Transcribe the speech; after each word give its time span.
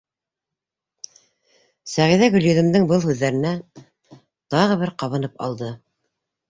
Сәғиҙә 1.93 2.31
Гөлйөҙөмдөң 2.37 2.89
был 2.93 3.07
һүҙҙәренән 3.07 3.63
тағы 4.57 4.81
бер 4.85 4.99
ҡабынып 5.05 5.43
алды. 5.49 5.73